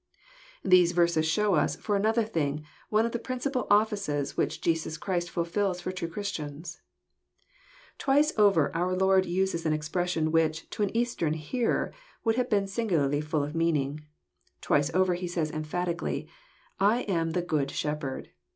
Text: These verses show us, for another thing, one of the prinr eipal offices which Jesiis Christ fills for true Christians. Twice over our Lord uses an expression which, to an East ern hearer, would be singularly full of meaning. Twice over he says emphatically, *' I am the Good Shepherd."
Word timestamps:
These 0.63 0.93
verses 0.93 1.27
show 1.27 1.53
us, 1.53 1.75
for 1.75 1.95
another 1.95 2.23
thing, 2.23 2.65
one 2.89 3.05
of 3.05 3.11
the 3.11 3.19
prinr 3.19 3.47
eipal 3.51 3.67
offices 3.69 4.35
which 4.35 4.59
Jesiis 4.59 4.99
Christ 4.99 5.29
fills 5.29 5.79
for 5.79 5.91
true 5.91 6.07
Christians. 6.07 6.81
Twice 7.99 8.33
over 8.35 8.75
our 8.75 8.95
Lord 8.95 9.27
uses 9.27 9.63
an 9.63 9.73
expression 9.73 10.31
which, 10.31 10.67
to 10.71 10.81
an 10.81 10.89
East 10.97 11.21
ern 11.21 11.33
hearer, 11.33 11.93
would 12.23 12.49
be 12.49 12.65
singularly 12.65 13.21
full 13.21 13.43
of 13.43 13.53
meaning. 13.53 13.99
Twice 14.59 14.91
over 14.95 15.13
he 15.13 15.27
says 15.27 15.51
emphatically, 15.51 16.27
*' 16.55 16.79
I 16.95 17.01
am 17.01 17.33
the 17.33 17.43
Good 17.43 17.69
Shepherd." 17.69 18.31